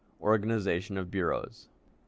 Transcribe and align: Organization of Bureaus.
Organization 0.19 0.97
of 0.97 1.11
Bureaus. 1.11 1.67